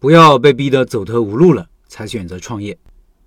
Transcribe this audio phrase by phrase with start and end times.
[0.00, 2.78] 不要被逼得走投无路了才选择创业。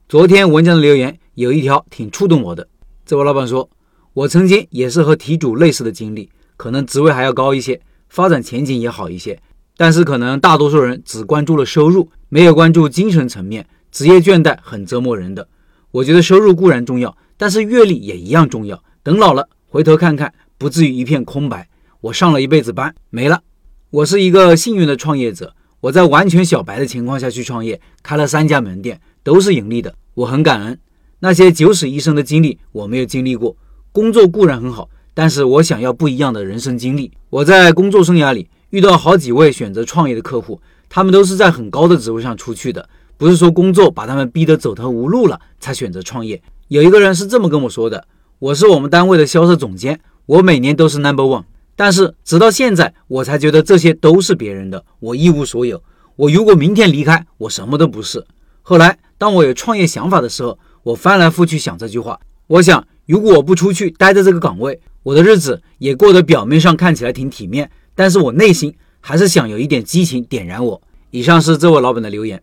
[0.08, 2.66] 昨天文章的留言有一条挺触动我的，
[3.06, 3.70] 这位老板说
[4.14, 9.38] ：“我曾经也是和题主类似的经历，可能职位还要高一些，发展前景也好一些，
[9.76, 15.46] 但是可能大多数人只关注了收入，没有关注精神层面，职业倦怠很折磨人的。
[15.92, 18.82] 我觉得收入固然重要，但是阅历也一样重要。
[19.04, 21.68] 等老了回头看看，不至于一片空白。
[22.00, 23.42] 我上了一辈子班没了。
[23.90, 30.78] 我是一个幸运的创业者。”我在完全小白的情况下去创业，开了三家门店，都是盈利的，我很感恩。
[31.20, 33.56] 那些九死一生的经历我没有经历过。
[33.92, 37.12] 工作固然很好，但是我想要不一样的人生经历。
[37.32, 46.42] 我在工作生涯里遇到好几位选择创业的客户，他们都是在很高的职位上出去的，不是说工作把他们逼得走投无路了才选择创业。
[46.68, 48.06] 有一个人是这么跟我说的
[48.40, 51.44] ：“我是我们单位的销售总监，我每年都是 number one。”
[51.84, 55.82] 但是直到现在，我才觉得这些都是别人的，我一无所有。
[56.16, 58.24] 我如果明天离开，我什么都不是。
[58.62, 62.20] 后来，当我有创业想法的时候，我翻来覆去想这句话。
[62.46, 70.80] 我想，如果我不出去待在这个岗位，我的日子也过得表面上看起来挺体面，但是我内心还是想有一点激情点燃我。
[71.10, 72.40] 以上是这位老板的留言。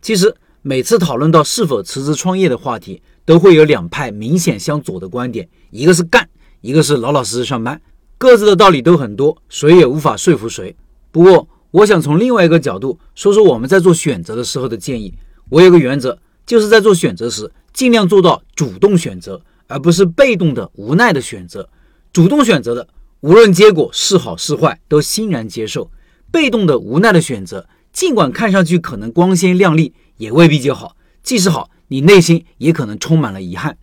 [0.00, 6.26] 其实每次讨论到是否辞职创业的话题，都会有两派明显相左的观点，一个是干，
[6.62, 7.78] 一个是老老实实上班。
[8.20, 10.76] 各自的道理都很多，谁也无法说服谁。
[11.10, 15.14] 不过，我想从另外一个角度说说我们在做选择的时候的建议。
[15.48, 21.70] 我有个原则，就是在做选择时，尽量做到主动选择，而不是被动的无奈的选择。
[22.12, 22.86] 主动选择的，
[23.20, 25.90] 无论结果是好是坏，都欣然接受；
[26.30, 30.94] 被动的无奈的选择，尽管看上去可能光鲜亮丽，也未必就好。
[31.22, 33.78] 即使好，你内心也可能充满了遗憾。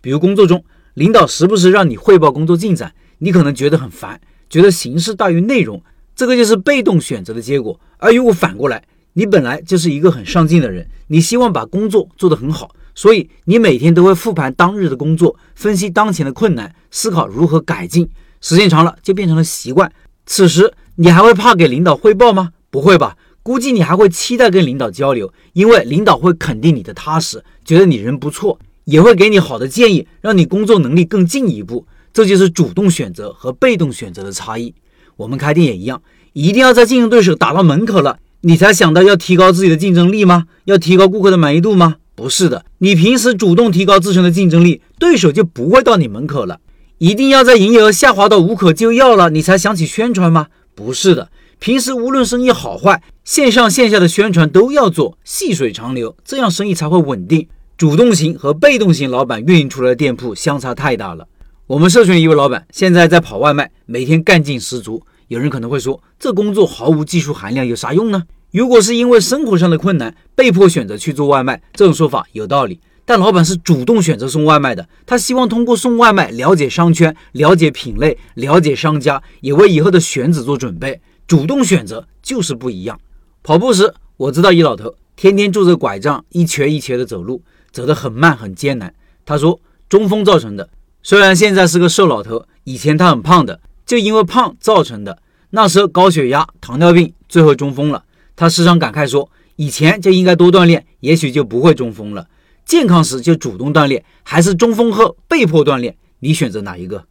[0.00, 2.94] 比如工作中，领导时不时让你汇报工作进展。
[3.18, 5.82] 你可能觉得很烦，觉得形式大于内容，
[6.14, 7.78] 这个就是被动选择的结果。
[7.98, 8.84] 而如果反过来，
[9.14, 18.08] 你本来就是一个很上进的人，你希望把工作做得很好，所以你每天都会复盘当日的工作，分析当前的困难，思考如何改进。
[18.40, 19.90] 时间长了就变成了习惯。
[20.26, 22.50] 此时你还会怕给领导汇报吗？
[22.70, 23.16] 不会吧？
[23.42, 31.86] 估计你还会期待跟领导交流，因为领导会肯定你的踏实，觉得你人不错，也会给你好的建议，让你工作能力更进一步。
[32.14, 34.72] 这就是主动选择和被动选择的差异。
[35.16, 36.00] 我们开店也一样，
[36.32, 40.44] 一定要在竞争对手打到门口了，你才想到要提高自己的竞争力吗？
[40.64, 41.96] 要提高顾客的满意度吗？
[42.14, 46.60] 不是的，你平时主动提高自身的竞争力，对手就不会到你门口了。
[46.98, 50.46] 一定要在营业额下滑到无可救药了，你才想起宣传吗？
[50.76, 57.48] 不是的，平时无论生意好坏，线上线下的宣传都要做，细水长流，这样生意才会稳定。
[57.76, 61.26] 主动型和被动型老板运营出来的店铺相差太大了。
[61.66, 65.02] 我们社群一位老板现在在跑外卖，每天干劲十足。
[65.28, 68.24] 有人可能会说，这工作毫无技术含量，有啥用呢？
[68.50, 72.78] 如果是因为生活上的困难被迫选择去做外卖，这种说法有道理。
[73.06, 81.00] 但老板是主动选择送外卖的，他希望通过送外卖了解商圈、了解品类、了解商家，也为以后的选址做准备。
[81.26, 83.00] 主动选择就是不一样。
[83.42, 87.40] 跑步时，我知道一老头天天拄着拐杖，一瘸一瘸的走路，
[87.72, 88.94] 走得很慢很艰难。
[89.24, 89.58] 他说，
[89.88, 90.68] 中风造成的。
[91.06, 95.18] 虽然现在是个瘦老头，以前他很胖的，就因为胖造成的。
[95.50, 98.02] 那时候高血压、糖尿病，最后中风了。
[98.34, 102.26] 他时常感慨说：“以前就应该多锻炼，也许就不会中风了。
[102.64, 105.94] 健康时就主动锻炼，还是中风后被迫锻炼？
[106.20, 107.04] 你选择哪一个？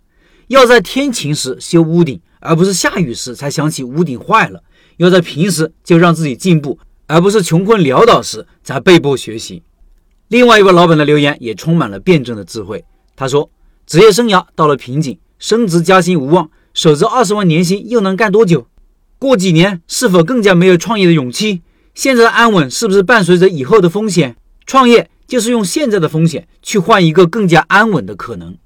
[0.48, 4.60] 要在天晴时修屋顶，而不是下雨时才想起屋顶坏了；
[4.98, 9.62] 要在平时就让自己进步，而不是穷困潦倒时才被迫学习。”
[10.30, 12.84] 另外一位老板的留言也充满了辩证的智慧。
[13.16, 13.48] 他说。
[13.86, 18.68] 职业生涯到了瓶颈，升职加薪无望，守着二十万年薪又能干多久？
[19.20, 21.62] 过几年是否更加没有创业的勇气？
[21.94, 24.36] 现在的安稳是不是伴随着以后的风险？
[24.66, 28.58] 创业就是用现在的风险去换一个更加安稳的可能。